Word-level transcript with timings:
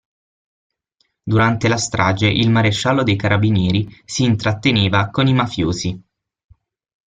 Durante 1.23 1.67
la 1.67 1.77
strage 1.77 2.25
il 2.25 2.49
maresciallo 2.49 3.03
dei 3.03 3.15
carabinieri 3.15 3.87
si 4.03 4.23
intratteneva 4.23 5.11
con 5.11 5.27
i 5.27 5.33
mafiosi. 5.35 6.03